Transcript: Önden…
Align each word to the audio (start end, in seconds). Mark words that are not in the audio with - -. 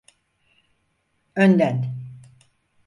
Önden… 1.35 1.93